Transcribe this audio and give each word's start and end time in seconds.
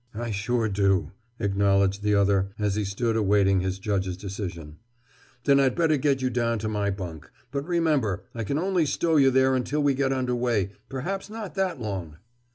"I 0.15 0.31
sure 0.31 0.67
do," 0.67 1.11
acknowledged 1.39 2.01
the 2.01 2.15
other 2.15 2.49
as 2.57 2.73
he 2.73 2.83
stood 2.85 3.15
awaiting 3.15 3.59
his 3.59 3.77
judge's 3.77 4.17
decision. 4.17 4.77
"Then 5.43 5.59
I'd 5.59 5.75
better 5.75 5.95
get 5.97 6.23
you 6.23 6.31
down 6.31 6.57
to 6.57 6.67
my 6.67 6.89
bunk. 6.89 7.29
But 7.51 7.67
remember, 7.67 8.23
I 8.33 8.43
can 8.43 8.57
only 8.57 8.87
stow 8.87 9.17
you 9.17 9.29
there 9.29 9.53
until 9.53 9.83
we 9.83 9.93
get 9.93 10.11
under 10.11 10.33
way—perhaps 10.33 11.29
not 11.29 11.53
that 11.53 11.79
long!" 11.79 12.17